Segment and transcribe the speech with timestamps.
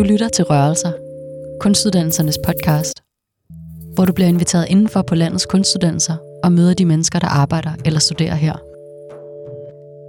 [0.00, 0.92] Du lytter til Rørelser,
[1.60, 3.02] kunstuddannelsernes podcast,
[3.94, 8.00] hvor du bliver inviteret indenfor på landets kunstuddannelser og møder de mennesker, der arbejder eller
[8.00, 8.52] studerer her.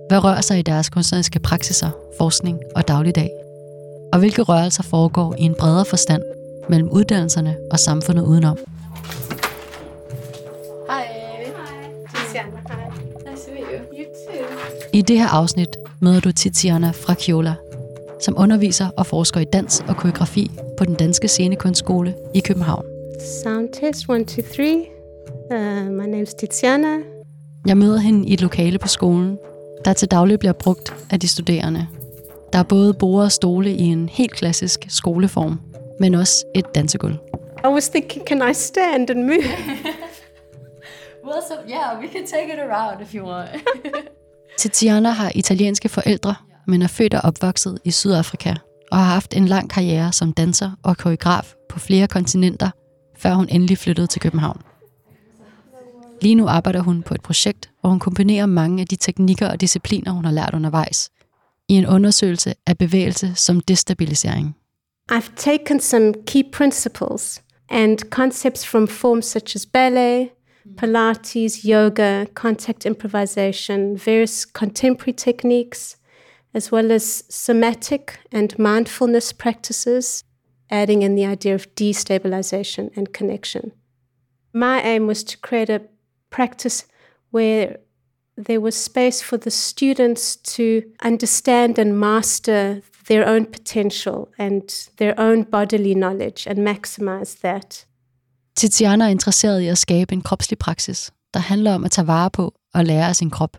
[0.09, 3.29] Hvad rører sig i deres kunstneriske praksiser, forskning og dagligdag?
[4.13, 6.23] Og hvilke rørelser foregår i en bredere forstand
[6.69, 8.57] mellem uddannelserne og samfundet udenom?
[10.87, 11.05] Hej.
[12.07, 12.39] Hi.
[13.31, 13.51] Nice.
[14.93, 17.55] I det her afsnit møder du Tiziana Fracchiola,
[18.21, 22.85] som underviser og forsker i dans og koreografi på den danske scenekunstskole i København.
[23.43, 24.77] Sound test, one, two, three.
[25.51, 26.97] Uh, my name's Tiziana.
[27.67, 29.37] Jeg møder hende i et lokale på skolen,
[29.85, 31.87] der til daglig bliver brugt af de studerende.
[32.53, 35.59] Der er både borde og stole i en helt klassisk skoleform,
[35.99, 37.15] men også et dansegulv.
[37.63, 39.43] I was thinking, can I stand and move?
[41.23, 43.49] Well, so yeah, we can take it around if you want.
[44.59, 46.35] Tiziana har italienske forældre,
[46.71, 48.53] men er født og opvokset i Sydafrika
[48.91, 52.69] og har haft en lang karriere som danser og koreograf på flere kontinenter,
[53.17, 54.61] før hun endelig flyttede til København.
[56.21, 59.61] Lige nu arbejder hun på et projekt, hvor hun kombinerer mange af de teknikker og
[59.61, 61.09] discipliner, hun har lært undervejs,
[61.69, 64.55] i en undersøgelse af bevægelse som destabilisering.
[65.11, 70.29] I've taken some key principles and concepts from forms such as ballet,
[70.77, 75.97] Pilates, yoga, contact improvisation, various contemporary techniques,
[76.53, 80.23] as well as somatic and mindfulness practices,
[80.69, 83.71] adding in the idea of destabilization and connection.
[84.53, 85.81] My aim was to create a
[86.29, 86.85] practice
[87.31, 87.77] where
[88.45, 95.13] there was space for the students to understand and master their own potential and their
[95.17, 97.85] own bodily knowledge and maximize that.
[98.55, 102.29] Tiziana er interesseret i at skabe en kropslig praksis, der handler om at tage vare
[102.29, 103.57] på og lære af sin krop.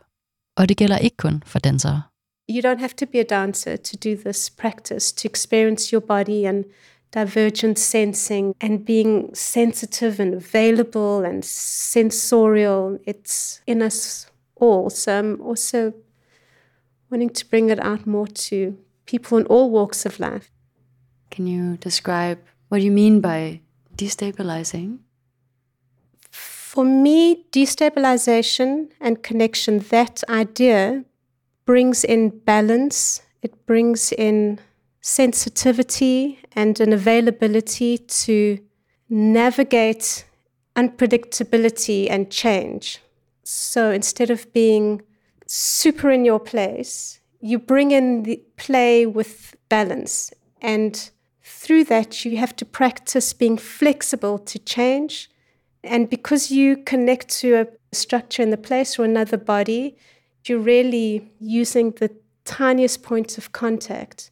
[0.56, 2.02] Og det gælder ikke kun for dansere.
[2.48, 6.44] You don't have to be a dancer to do this practice, to experience your body
[6.46, 6.64] and
[7.12, 12.98] divergent sensing and being sensitive and available and sensorial.
[13.04, 14.90] It's in us all.
[14.90, 15.94] So I'm also
[17.10, 20.50] wanting to bring it out more to people in all walks of life.
[21.30, 22.38] Can you describe
[22.68, 23.60] what you mean by
[23.96, 24.98] destabilizing?
[26.30, 31.04] For me, destabilization and connection, that idea
[31.64, 34.58] brings in balance, it brings in
[35.00, 38.58] sensitivity and an availability to
[39.08, 40.24] navigate
[40.76, 43.00] unpredictability and change.
[43.44, 45.02] So instead of being
[45.46, 50.32] super in your place, you bring in the play with balance.
[50.60, 51.10] And
[51.42, 55.28] through that, you have to practice being flexible to change.
[55.82, 59.96] And because you connect to a structure in the place or another body,
[60.44, 62.10] you're really using the
[62.44, 64.30] tiniest points of contact.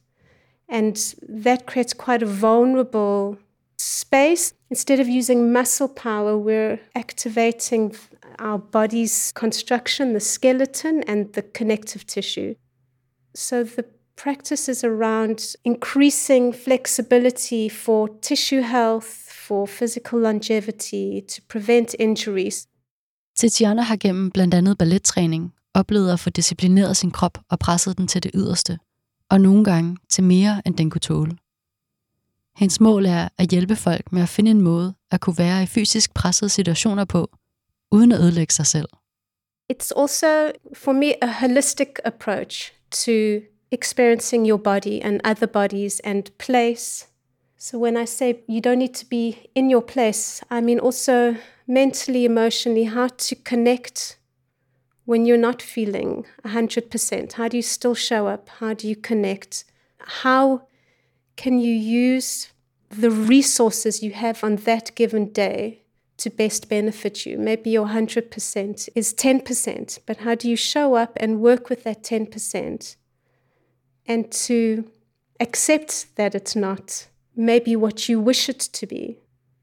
[0.69, 0.95] And
[1.27, 3.37] that creates quite a vulnerable
[3.77, 4.53] space.
[4.69, 7.95] Instead of using muscle power, we're activating
[8.39, 12.55] our body's construction, the skeleton, and the connective tissue.
[13.35, 13.85] So the
[14.15, 22.67] practice is around increasing flexibility for tissue health, for physical longevity, to prevent injuries.
[23.35, 28.07] Tiziana har gennem blandt andet ballettræning oplevede at få disciplineret sin krop og presset den
[28.07, 28.79] til det yderste,
[29.29, 31.37] og nogle gange til mere end den kunne tåle.
[32.57, 35.65] Hendes mål er at hjælpe folk med at finde en måde at kunne være i
[35.65, 37.29] fysisk pressede situationer på,
[37.91, 38.87] uden at ødelægge sig selv.
[39.73, 43.11] It's also, for me, a holistic approach to
[43.71, 47.07] experiencing your body and other bodies and place.
[47.59, 51.35] So when I say you don't need to be in your place, I mean also
[51.67, 54.17] mentally, emotionally, how to connect
[55.05, 57.33] when you're not feeling 100%?
[57.33, 58.49] How do you still show up?
[58.59, 59.65] How do you connect?
[59.99, 60.67] How
[61.35, 62.51] can you use
[62.89, 65.83] the resources you have on that given day
[66.17, 67.37] to best benefit you?
[67.37, 72.03] Maybe your 100% is 10%, but how do you show up and work with that
[72.03, 72.95] 10%?
[74.05, 74.89] And to
[75.39, 79.17] accept that it's not maybe what you wish it to be.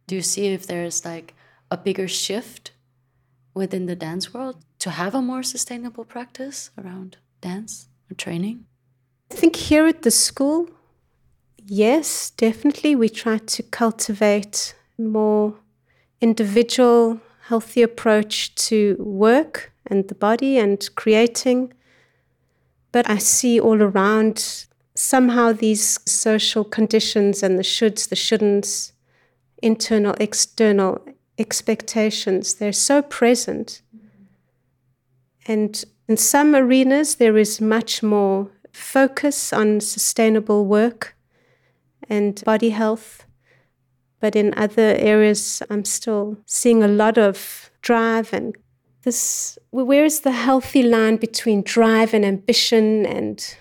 [0.06, 1.34] Do you see if there's like
[1.70, 2.72] a bigger shift
[3.54, 8.64] within the dance world to have a more sustainable practice around dance or training?
[9.30, 10.68] I think here at the school,
[11.64, 12.94] yes, definitely.
[12.96, 15.54] We try to cultivate more
[16.20, 21.72] individual, healthy approach to work and the body and creating.
[22.92, 28.92] But I see all around somehow these social conditions and the shoulds, the shouldn'ts,
[29.62, 31.04] internal, external
[31.38, 33.82] expectations, they're so present.
[35.48, 41.16] And in some arenas, there is much more focus on sustainable work
[42.08, 43.24] and body health.
[44.20, 48.54] But in other areas, I'm still seeing a lot of drive and
[49.02, 49.58] this.
[49.70, 53.56] Where is the healthy line between drive and ambition and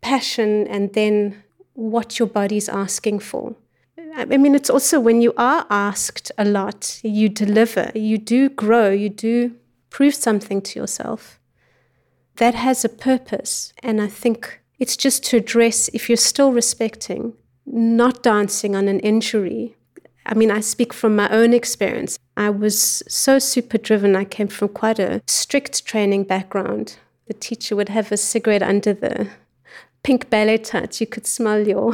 [0.00, 1.42] passion and then
[1.74, 3.56] what your body's asking for?
[4.14, 8.90] I mean, it's also when you are asked a lot, you deliver, you do grow,
[8.90, 9.56] you do
[9.92, 11.38] prove something to yourself.
[12.36, 13.72] That has a purpose.
[13.82, 17.34] And I think it's just to address if you're still respecting,
[17.66, 19.76] not dancing on an injury.
[20.24, 22.18] I mean, I speak from my own experience.
[22.36, 24.16] I was so super driven.
[24.16, 26.96] I came from quite a strict training background.
[27.26, 29.28] The teacher would have a cigarette under the
[30.02, 31.00] pink ballet tights.
[31.00, 31.92] You could smell your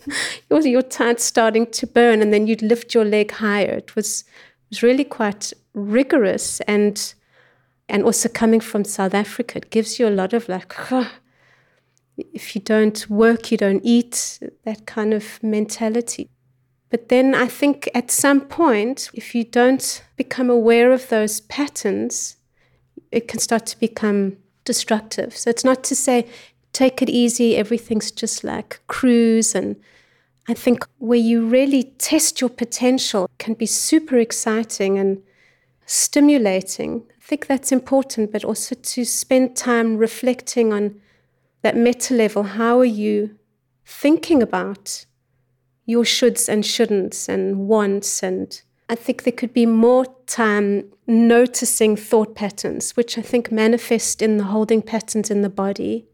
[0.50, 3.72] your, your tights starting to burn, and then you'd lift your leg higher.
[3.72, 4.24] It was
[4.70, 7.14] was really quite rigorous, and
[7.88, 10.74] and also coming from South Africa, it gives you a lot of like.
[12.16, 16.28] if you don't work, you don't eat, that kind of mentality.
[16.90, 22.36] But then I think at some point, if you don't become aware of those patterns,
[23.12, 25.36] it can start to become destructive.
[25.36, 26.26] So it's not to say
[26.72, 29.54] take it easy, everything's just like cruise.
[29.54, 29.76] And
[30.48, 35.22] I think where you really test your potential can be super exciting and
[35.86, 37.04] stimulating.
[37.28, 40.98] I think that's important, but also to spend time reflecting on
[41.60, 42.42] that meta level.
[42.42, 43.36] How are you
[43.84, 45.04] thinking about
[45.84, 51.96] your shoulds and shouldn'ts and wants and I think there could be more time noticing
[51.96, 56.06] thought patterns, which I think manifest in the holding patterns in the body.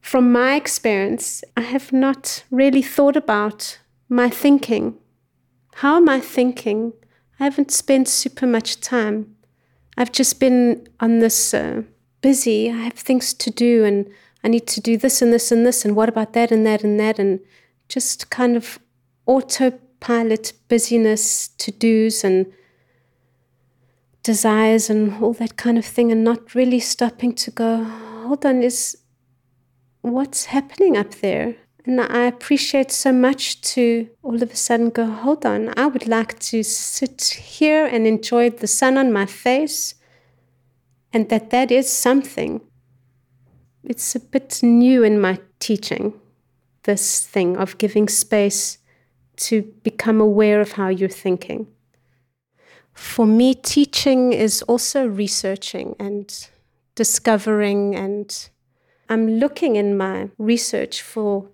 [0.00, 3.78] From my experience, I have not really thought about
[4.08, 4.98] my thinking.
[5.74, 6.92] How am I thinking?
[7.38, 9.33] I haven't spent super much time.
[9.96, 11.82] I've just been on this uh,
[12.20, 12.70] busy.
[12.70, 14.10] I have things to do, and
[14.42, 16.82] I need to do this and this and this, and what about that and that
[16.82, 17.40] and that, and
[17.88, 18.78] just kind of
[19.26, 22.52] autopilot busyness, to dos, and
[24.22, 28.62] desires, and all that kind of thing, and not really stopping to go, hold on,
[28.62, 28.98] is
[30.00, 31.56] what's happening up there?
[31.86, 36.08] And I appreciate so much to all of a sudden go, hold on, I would
[36.08, 39.94] like to sit here and enjoy the sun on my face,
[41.12, 42.62] and that that is something.
[43.82, 46.14] It's a bit new in my teaching,
[46.84, 48.78] this thing of giving space
[49.36, 51.66] to become aware of how you're thinking.
[52.94, 56.48] For me, teaching is also researching and
[56.94, 58.48] discovering, and
[59.10, 61.50] I'm looking in my research for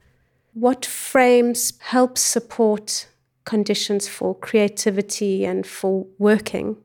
[0.61, 3.09] what frames help support
[3.47, 6.77] conditions for creativity and for working.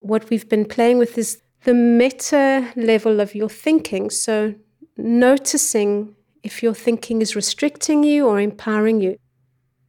[0.00, 4.08] What we've been playing with is the meta level of your thinking.
[4.08, 4.54] So,
[4.96, 9.18] noticing if your thinking is restricting you or empowering you.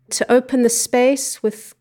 [0.09, 1.73] To open the space with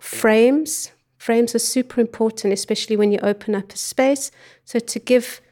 [0.00, 0.90] frames.
[1.18, 4.30] Frames are super important, especially when you open up a space.
[4.64, 5.42] So, to give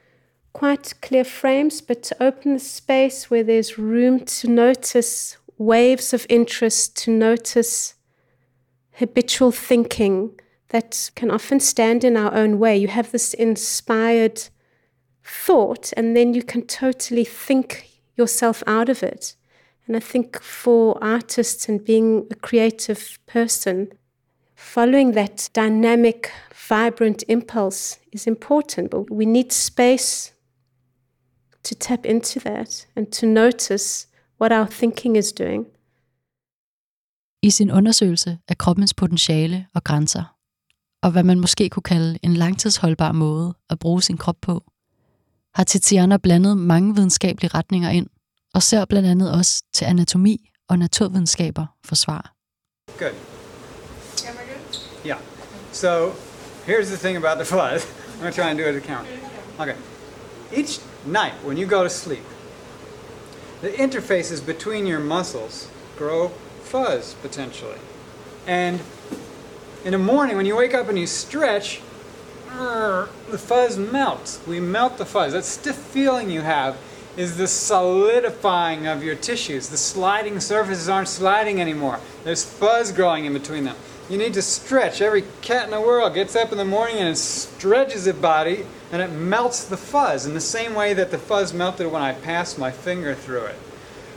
[0.55, 6.25] quite clear frames, but to open the space where there's room to notice waves of
[6.31, 7.95] interest, to notice
[8.93, 12.77] habitual thinking that can often stand in our own way.
[12.77, 14.49] You have this inspired
[15.25, 19.35] thought, and then you can totally think yourself out of it.
[19.87, 23.93] And I think for artists and being a creative person,
[24.55, 28.91] following that dynamic, vibrant impulse is important.
[28.91, 30.34] But we need space
[31.65, 34.09] to tap into that and to notice
[34.41, 35.67] what our thinking is doing.
[37.43, 40.37] I sin undersøgelse af kroppens potentiale og grænser,
[41.03, 44.65] og hvad man måske kunne kalde en langtidsholdbar måde at bruge sin krop på,
[45.55, 48.07] har Tiziana blandet mange videnskabelige retninger ind,
[48.55, 52.35] og ser blandt andet også til anatomi og naturvidenskaber for svar.
[52.99, 53.15] Good.
[55.07, 55.19] Yeah.
[55.73, 56.13] So
[56.67, 57.85] here's the thing about the fuzz.
[58.15, 59.09] I'm going to try and do it at count.
[59.59, 59.77] Okay.
[60.53, 62.25] Each night when you go to sleep,
[63.61, 66.29] the interfaces between your muscles grow
[66.63, 67.79] fuzz potentially.
[68.47, 68.81] And
[69.85, 71.81] in the morning when you wake up and you stretch,
[72.49, 74.41] the fuzz melts.
[74.47, 75.33] We melt the fuzz.
[75.33, 76.77] That stiff feeling you have
[77.17, 79.69] is the solidifying of your tissues.
[79.69, 82.01] The sliding surfaces aren't sliding anymore.
[82.25, 83.77] There's fuzz growing in between them.
[84.09, 85.01] You need to stretch.
[85.01, 88.67] Every cat in the world gets up in the morning and it stretches its body
[88.93, 92.13] and it melts the fuzz in the same way that the fuzz melted when I
[92.13, 93.57] passed my finger through it.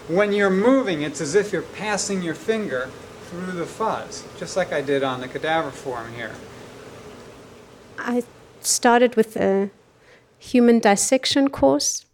[0.07, 2.89] When you're moving, it's as if you're passing your finger
[3.29, 6.35] through the fuzz, just like I did on the cadaver form here.
[7.97, 8.23] I
[8.61, 9.69] started with a
[10.37, 12.05] human dissection course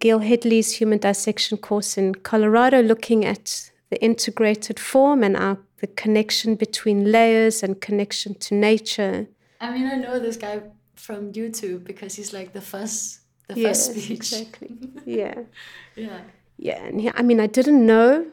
[0.00, 5.86] Gil Hedley's human dissection course in Colorado, looking at the integrated form and our, the
[5.86, 9.28] connection between layers and connection to nature.
[9.60, 10.62] I mean, I know this guy
[10.94, 14.18] from YouTube because he's like the first, the yes, first speech.
[14.18, 14.76] Exactly.
[15.04, 15.42] yeah.
[15.96, 16.20] yeah.
[16.56, 16.84] Yeah.
[16.84, 18.26] And he, I mean, I didn't know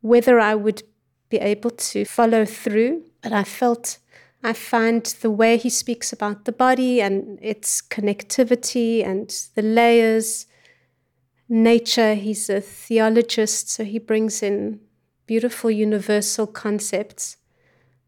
[0.00, 0.82] whether I would
[1.28, 3.98] be able to follow through, but I felt
[4.42, 10.46] I find the way he speaks about the body and its connectivity and the layers,
[11.48, 12.14] nature.
[12.14, 14.80] He's a theologist, so he brings in
[15.30, 17.36] beautiful universal concepts.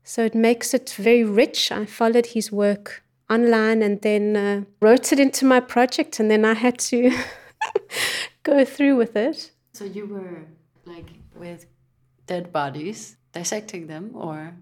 [0.03, 1.71] So it makes it very rich.
[1.71, 6.45] I followed his work online and then uh, wrote it into my project, and then
[6.45, 7.13] I had to
[8.43, 9.53] go through with it.
[9.73, 10.47] So you were
[10.85, 11.67] like with
[12.27, 14.57] dead bodies, dissecting them, or?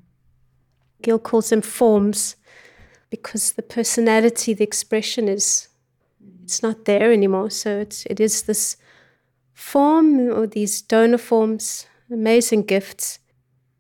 [1.00, 2.36] Gil calls them forms
[3.08, 5.68] because the personality, the expression is
[6.44, 7.48] it's not there anymore.
[7.48, 8.76] So it's it is this
[9.54, 13.18] form or these donor forms, amazing gifts.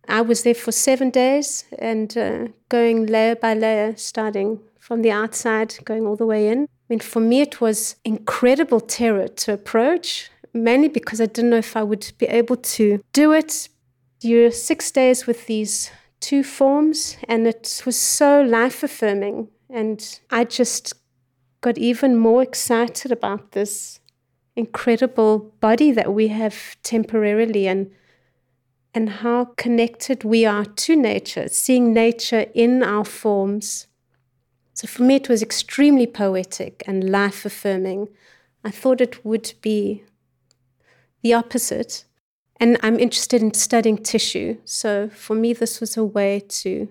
[0.08, 5.10] I was there for seven days and uh, going layer by layer, starting from the
[5.10, 6.62] outside, going all the way in.
[6.64, 11.58] I mean, for me, it was incredible terror to approach, mainly because I didn't know
[11.58, 13.68] if I would be able to do it.
[14.20, 19.48] You're six days with these two forms, and it was so life affirming.
[19.68, 20.94] And I just
[21.60, 24.00] got even more excited about this
[24.56, 27.90] incredible body that we have temporarily and
[28.94, 33.86] and how connected we are to nature, seeing nature in our forms.
[34.74, 38.08] So for me, it was extremely poetic and life affirming.
[38.64, 40.04] I thought it would be
[41.22, 42.04] the opposite.
[42.56, 44.58] And I'm interested in studying tissue.
[44.64, 46.88] So for me, this was a way to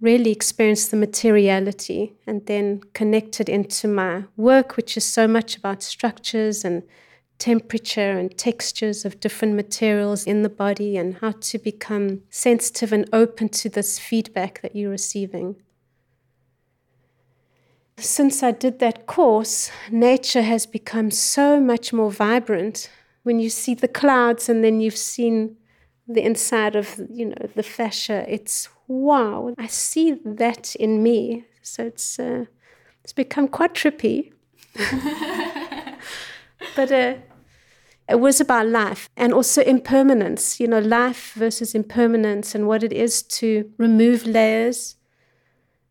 [0.00, 5.56] really experience the materiality and then connect it into my work, which is so much
[5.56, 6.82] about structures and
[7.38, 13.08] temperature and textures of different materials in the body and how to become sensitive and
[13.12, 15.56] open to this feedback that you're receiving.
[17.98, 22.90] Since I did that course, nature has become so much more vibrant.
[23.22, 25.56] When you see the clouds and then you've seen
[26.08, 29.52] the inside of you know the fascia it's wow.
[29.58, 31.44] I see that in me.
[31.62, 32.44] So it's uh,
[33.02, 34.32] it's become quite trippy.
[36.76, 37.14] But uh,
[38.08, 42.92] it was about life and also impermanence you know life versus impermanence and what it
[42.92, 44.96] is to remove layers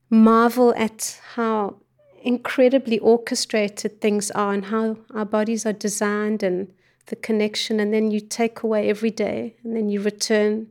[0.09, 1.75] marvel at how
[2.21, 6.67] incredibly orchestrated things are and how our bodies are designed and
[7.07, 10.67] the connection, and then you take away every day, and then you return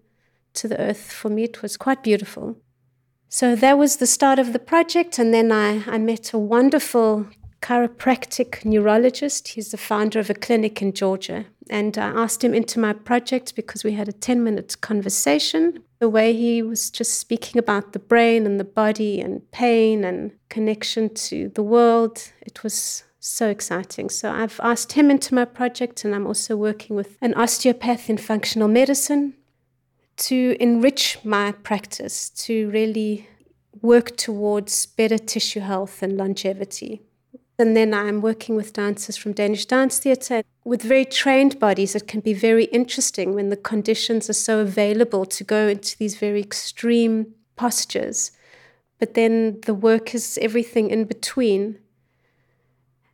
[0.55, 1.13] to the earth.
[1.13, 2.57] For me, it was quite beautiful.
[3.29, 7.27] So that was the start of the project, and then I, I met a wonderful
[7.65, 9.49] chiropractic neurologist.
[9.49, 11.47] He's the founder of a clinic in Georgia.
[11.71, 15.83] And I asked him into my project because we had a 10 minute conversation.
[15.99, 20.33] The way he was just speaking about the brain and the body and pain and
[20.51, 24.11] connection to the world, it was so exciting.
[24.11, 28.19] So I've asked him into my project, and I'm also working with an osteopath in
[28.19, 29.33] functional medicine
[30.17, 33.27] to enrich my practice, to really
[33.81, 37.01] work towards better tissue health and longevity.
[37.59, 40.43] And then I'm working with dancers from Danish Dance Theatre.
[40.65, 45.25] With very trained bodies, it can be very interesting when the conditions are so available
[45.27, 48.33] to go into these very extreme postures.
[48.99, 51.79] But then the work is everything in between.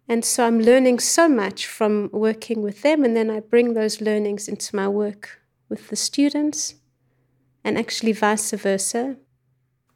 [0.08, 4.00] And so I'm learning so much from working with them, and then I bring those
[4.00, 6.74] learnings into my work with the students,
[7.62, 9.16] and actually vice versa.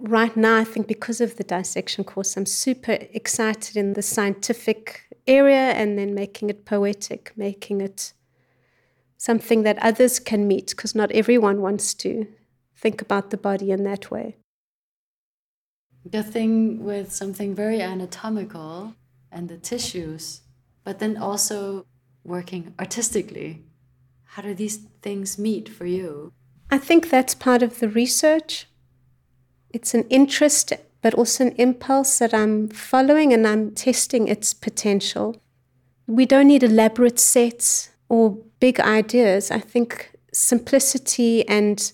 [0.06, 5.00] Right now, I think because of the dissection course, I'm super excited in the scientific
[5.26, 8.12] area and then making it poetic, making it
[9.16, 12.26] something that others can meet, because not everyone wants to
[12.76, 14.37] think about the body in that way.
[16.04, 18.94] The thing with something very anatomical
[19.32, 20.42] and the tissues,
[20.84, 21.87] but then also
[22.25, 23.62] working artistically.
[24.25, 26.30] How do these things meet for you?
[26.70, 28.66] I think that's part of the research.
[29.75, 35.37] It's an interest, but also an impulse that I'm following and I'm testing its potential.
[36.07, 39.50] We don't need elaborate sets or big ideas.
[39.50, 41.93] I think simplicity and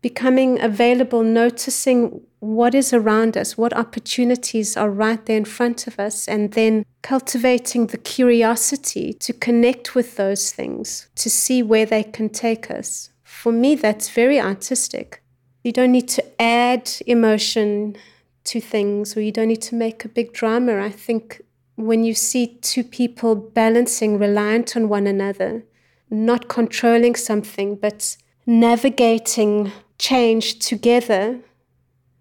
[0.00, 5.98] becoming available, noticing what is around us, what opportunities are right there in front of
[5.98, 12.04] us, and then cultivating the curiosity to connect with those things, to see where they
[12.04, 13.10] can take us.
[13.24, 15.24] For me, that's very artistic.
[15.66, 17.96] You don't need to add emotion
[18.44, 20.78] to things, or you don't need to make a big drama.
[20.78, 21.42] I think
[21.74, 25.64] when you see two people balancing, reliant on one another,
[26.08, 31.40] not controlling something, but navigating change together,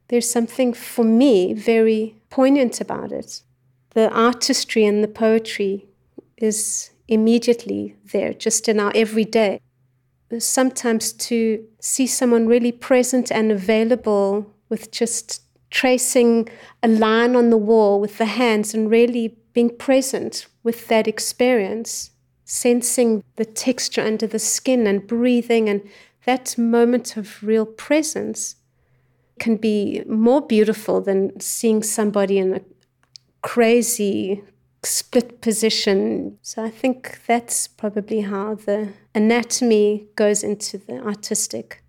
[0.08, 3.44] there's something for me very poignant about it.
[3.92, 5.86] The artistry and the poetry
[6.38, 9.60] is immediately there, just in our everyday.
[10.40, 16.48] Sometimes to see someone really present and available with just tracing
[16.82, 22.12] a line on the wall with the hands and really being present with that experience,
[22.44, 25.82] sensing the texture under the skin and breathing, and
[26.26, 28.56] that moment of real presence
[29.40, 32.62] can be more beautiful than seeing somebody in a
[33.42, 34.42] crazy
[34.86, 36.32] split position.
[36.42, 41.84] So I think that's probably how the anatomy goes into the artistic.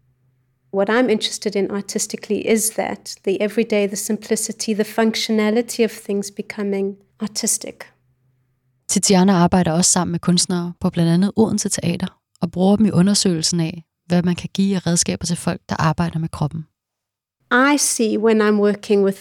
[0.73, 6.31] What I'm interested in artistically is that the everyday, the simplicity, the functionality of things
[6.31, 7.85] becoming artistic.
[8.89, 12.91] Tiziana arbejder også sammen med kunstnere på blandt andet Odense Teater og bruger dem i
[12.91, 16.67] undersøgelsen af, hvad man kan give af redskaber til folk, der arbejder med kroppen.
[17.75, 19.21] I see when I'm working with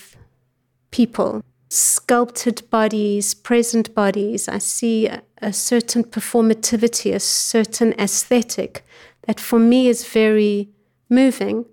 [0.92, 4.48] people sculpted bodies, present bodies.
[4.48, 8.86] I see a, a, certain performativity, a certain aesthetic
[9.24, 10.70] that for me is very
[11.10, 11.66] moving.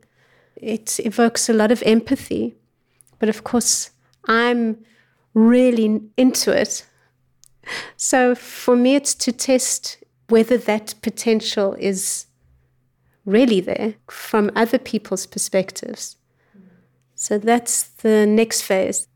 [0.57, 2.55] It evokes a lot of empathy.
[3.19, 3.91] But of course,
[4.27, 4.79] I'm
[5.35, 6.87] really into it.
[7.97, 12.27] So for me, it's to test whether that potential is
[13.25, 16.17] really there from other people's perspectives.
[17.15, 19.07] So that's the next phase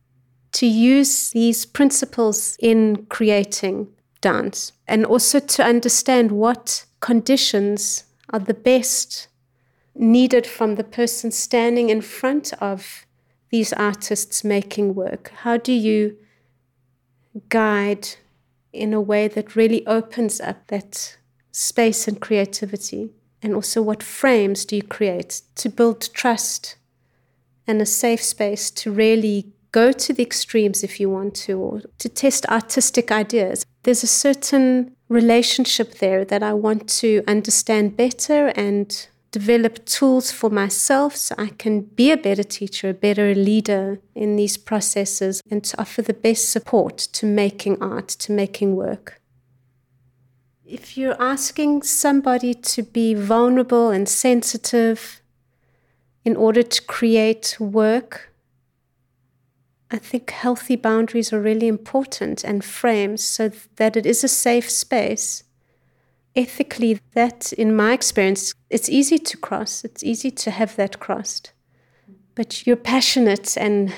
[0.56, 3.88] to use these principles in creating
[4.22, 9.28] dance and also to understand what conditions are the best
[9.94, 13.04] needed from the person standing in front of
[13.50, 15.30] these artists making work.
[15.42, 16.16] How do you
[17.50, 18.08] guide
[18.72, 21.18] in a way that really opens up that
[21.52, 23.10] space and creativity?
[23.42, 26.76] And also, what frames do you create to build trust
[27.66, 31.82] and a safe space to really go to the extremes if you want to, or
[31.98, 33.64] to test artistic ideas.
[33.82, 40.50] There's a certain relationship there that I want to understand better and develop tools for
[40.50, 45.62] myself so I can be a better teacher, a better leader in these processes, and
[45.64, 49.20] to offer the best support to making art, to making work.
[50.64, 55.20] If you're asking somebody to be vulnerable and sensitive
[56.24, 58.32] in order to create work,
[59.90, 64.68] I think healthy boundaries are really important and frames so that it is a safe
[64.68, 65.44] space.
[66.34, 71.52] Ethically, that, in my experience, it's easy to cross, it's easy to have that crossed.
[72.34, 73.94] But you're passionate and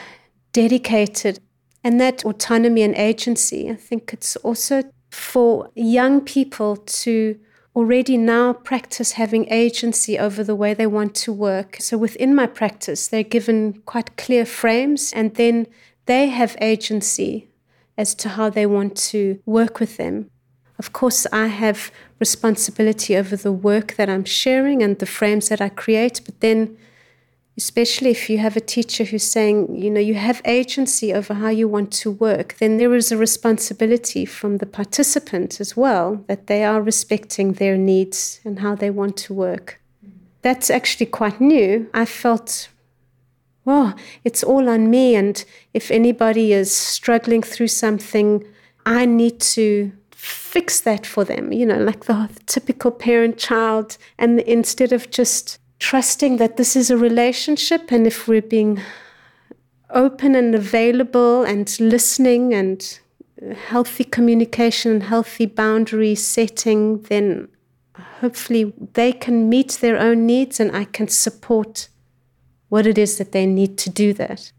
[0.53, 1.41] dedicated,
[1.83, 7.39] and that autonomy and agency, I think it's also for young people to
[7.75, 11.77] already now practice having agency over the way they want to work.
[11.81, 15.67] So within my practice, they're given quite clear frames and then
[16.07, 17.49] they have agency
[17.97, 20.31] as to how they want to work with them.
[20.79, 25.61] Of course, I have responsibility over the work that I'm sharing and the frames that
[25.61, 26.77] I create, but then
[27.59, 31.49] especially if you have a teacher who's saying, you know, you have agency over how
[31.49, 36.47] you want to work, then there is a responsibility from the participant as well that
[36.47, 39.81] they are respecting their needs and how they want to work.
[40.43, 41.91] That's actually quite new.
[41.93, 42.69] I felt,
[43.67, 43.93] oh,
[44.23, 45.17] it's all on me.
[45.17, 45.45] And
[45.75, 48.45] if anybody is struggling through something,
[48.87, 53.99] I need to fix that for them, you know, like the typical parent child.
[54.17, 58.81] And instead of just trusting that this is a relationship and if we're being
[59.91, 63.01] open and available and listening and
[63.43, 67.49] uh, healthy communication and healthy boundary setting, then
[68.21, 71.89] hopefully they can meet their own needs and I can support
[72.69, 74.53] what it is that they need to do that.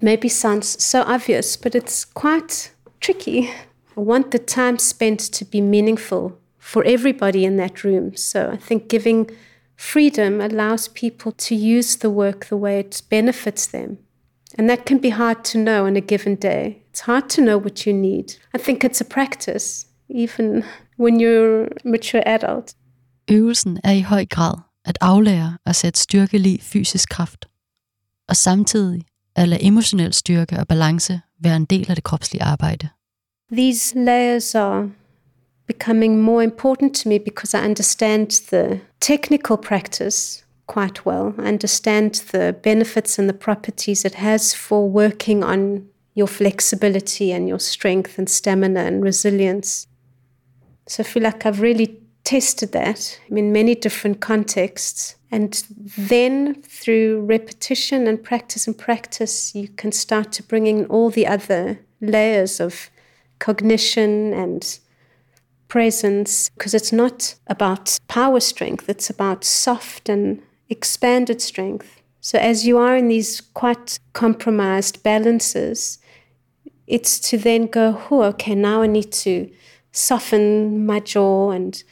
[0.00, 3.50] Maybe sounds so obvious, but it's quite tricky.
[3.96, 8.14] I want the time spent to be meaningful for everybody in that room.
[8.14, 9.30] So I think giving
[9.76, 13.98] freedom allows people to use the work the way it benefits them.
[14.58, 16.82] And that can be hard to know on a given day.
[16.90, 18.38] It's hard to know what you need.
[18.54, 20.64] I think it's a practice, even
[20.96, 22.74] when you're a mature adult.
[23.30, 27.48] Øvelsen er i høj grad at aflære at sætte styrkelig fysisk kraft,
[28.28, 29.02] og samtidig
[29.36, 32.88] at lade emotionel styrke og balance være en del af det kropslige arbejde.
[33.52, 34.90] These layers are
[35.66, 41.34] becoming more important to me because I understand the technical practice quite well.
[41.38, 47.48] I understand the benefits and the properties it has for working on your flexibility and
[47.48, 49.86] your strength and stamina and resilience.
[50.86, 55.16] So I feel like I've really tested that in many different contexts.
[55.30, 55.62] And
[55.98, 61.26] then through repetition and practice and practice, you can start to bring in all the
[61.26, 62.90] other layers of
[63.38, 64.78] cognition and
[65.68, 72.02] presence because it's not about power strength, it's about soft and expanded strength.
[72.20, 75.98] So, as you are in these quite compromised balances,
[76.86, 79.50] it's to then go, oh, okay, now I need to
[79.92, 81.82] soften my jaw and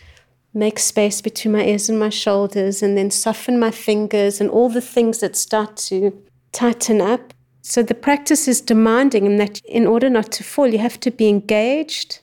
[0.53, 4.69] make space between my ears and my shoulders, and then soften my fingers and all
[4.69, 6.13] the things that start to
[6.53, 7.33] tighten up.
[7.63, 11.11] So, the practice is demanding, and that in order not to fall, you have to
[11.11, 12.21] be engaged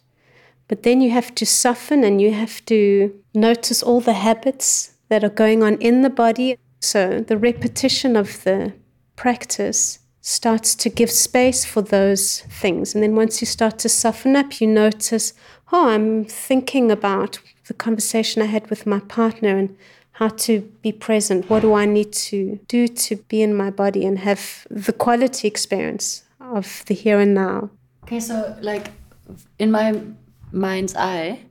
[0.72, 5.22] but then you have to soften and you have to notice all the habits that
[5.22, 6.58] are going on in the body.
[6.80, 8.72] So the repetition of the
[9.18, 12.96] practice starts to give space for those things.
[12.96, 15.34] And then once you start to soften up, you notice,
[15.74, 19.76] oh, I'm thinking about the conversation I had with my partner and
[20.14, 21.50] how to be present.
[21.50, 25.50] What do I need to do to be in my body and have the quality
[25.50, 27.72] experience of the here and now?
[28.06, 28.88] Okay, so like
[29.60, 30.00] in my
[30.52, 31.46] mind's eye,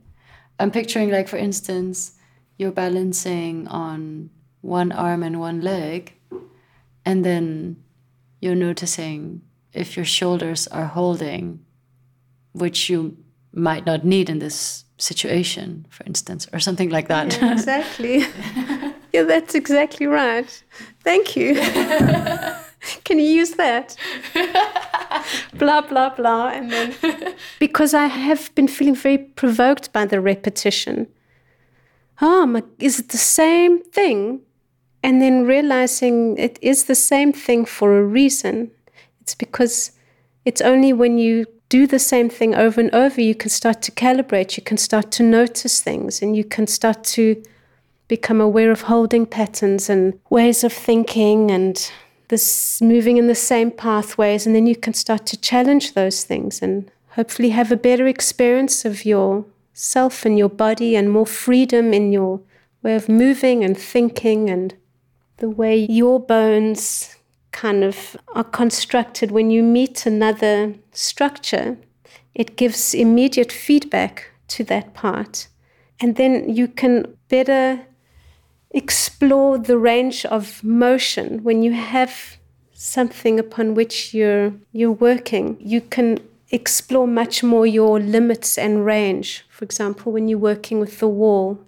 [0.59, 2.13] I'm picturing, like, for instance,
[2.57, 4.29] you're balancing on
[4.61, 6.13] one arm and one leg,
[7.05, 7.77] and then
[8.39, 9.41] you're noticing
[9.73, 11.65] if your shoulders are holding,
[12.53, 13.17] which you
[13.53, 17.37] might not need in this situation, for instance, or something like that.
[17.41, 18.19] Yeah, exactly.
[19.13, 20.63] yeah, that's exactly right.
[21.03, 21.55] Thank you.
[23.03, 23.95] Can you use that?
[25.53, 26.49] blah, blah, blah.
[26.49, 26.95] And then,
[27.59, 31.07] because I have been feeling very provoked by the repetition.
[32.21, 34.41] Oh, my, is it the same thing?
[35.03, 38.71] And then realizing it is the same thing for a reason.
[39.21, 39.91] It's because
[40.45, 43.91] it's only when you do the same thing over and over, you can start to
[43.91, 47.41] calibrate, you can start to notice things, and you can start to
[48.09, 51.89] become aware of holding patterns and ways of thinking and
[52.31, 56.61] this moving in the same pathways, and then you can start to challenge those things
[56.61, 62.11] and hopefully have a better experience of yourself and your body and more freedom in
[62.11, 62.41] your
[62.81, 64.73] way of moving and thinking and
[65.37, 67.17] the way your bones
[67.51, 71.77] kind of are constructed when you meet another structure.
[72.33, 75.49] It gives immediate feedback to that part.
[75.99, 77.81] And then you can better
[78.73, 81.43] explore the range of motion.
[81.43, 82.37] When you have
[82.73, 89.45] something upon which you're you're working you can explore much more your limits and range.
[89.49, 91.59] For example when you're working with the wall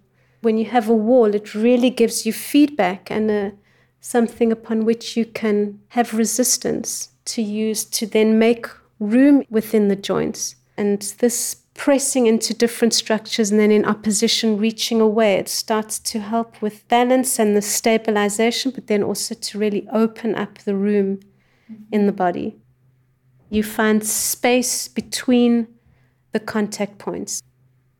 [0.42, 3.54] when you have a wall it really gives you feedback and a,
[4.02, 8.66] something upon which you can have resistance to use to then make
[9.00, 10.56] room within the joints.
[10.78, 15.36] And this pressing into different structures and then in opposition reaching away.
[15.36, 20.36] It starts to help with balance and the stabilization, but then also to really open
[20.36, 21.20] up the room
[21.92, 22.58] in the body.
[23.50, 25.68] You find space between
[26.32, 27.42] the contact points.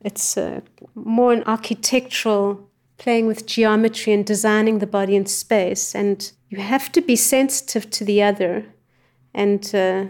[0.02, 0.62] It's uh,
[0.96, 5.96] more an architectural playing with geometry and designing the body in space.
[5.96, 8.66] And you have to be sensitive to the other
[9.34, 10.06] and uh,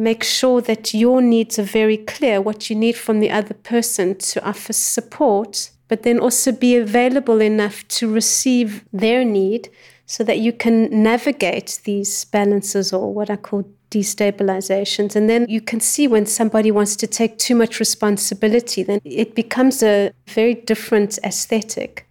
[0.00, 4.16] make sure that your needs are very clear, what you need from the other person
[4.16, 9.68] to offer support, but then also be available enough to receive their need
[10.06, 15.14] so that you can navigate these balances or what I call destabilizations.
[15.14, 19.34] And then you can see when somebody wants to take too much responsibility, then it
[19.34, 22.08] becomes a very different aesthetic.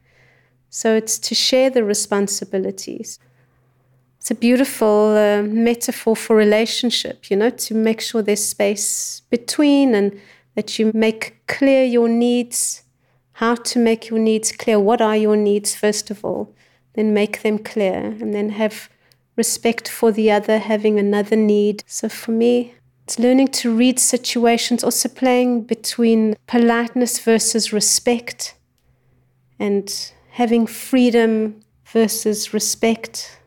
[0.69, 3.19] So it's to share the responsibilities.
[4.29, 9.95] It's a beautiful uh, metaphor for relationship, you know, to make sure there's space between
[9.95, 10.21] and
[10.53, 12.83] that you make clear your needs,
[13.31, 14.79] how to make your needs clear.
[14.79, 16.53] What are your needs, first of all?
[16.93, 18.87] Then make them clear and then have
[19.35, 21.83] respect for the other, having another need.
[21.87, 28.53] So for me, it's learning to read situations, also playing between politeness versus respect
[29.57, 29.91] and
[30.33, 33.38] having freedom versus respect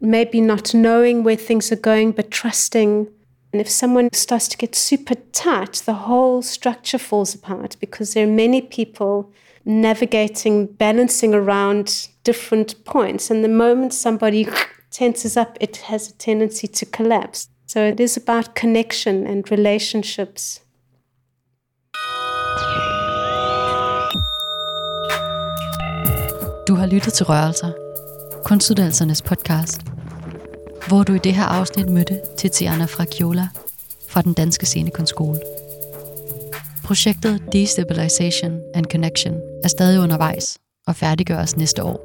[0.00, 3.08] maybe not knowing where things are going, but trusting.
[3.52, 8.26] And if someone starts to get super tight, the whole structure falls apart because there
[8.26, 9.32] are many people
[9.64, 13.30] navigating, balancing around different points.
[13.30, 14.48] And the moment somebody
[14.90, 17.48] tenses up, it has a tendency to collapse.
[17.66, 20.60] So it is about connection and relationships.
[26.66, 27.85] Du har lyttet til Rørelser,
[28.46, 29.80] kunstuddannelsernes podcast.
[30.88, 33.48] hvor du i det her afsnit mødte Tiziana Fracchiola
[34.08, 35.40] fra den danske scenekunstskole.
[36.84, 42.00] Projektet Destabilization and Connection er stadig undervejs og færdiggøres næste år.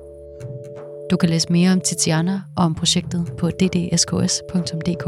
[1.12, 5.06] Du kan læse mere om Tiziana og om projektet på ddsks.dk.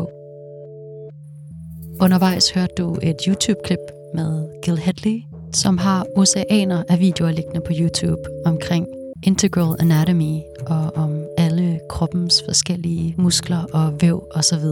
[2.02, 3.80] Undervejs hørte du et YouTube-klip
[4.14, 5.20] med Gil Hadley,
[5.54, 8.88] som har oceaner af videoer liggende på YouTube omkring
[9.24, 14.66] Integral Anatomy og om alle kroppens forskellige muskler og væv osv.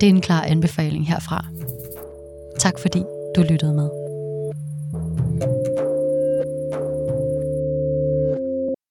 [0.00, 1.46] Det er en klar anbefaling herfra.
[2.58, 3.02] Tak fordi
[3.36, 3.88] du lyttede med.
[5.40, 5.67] thank you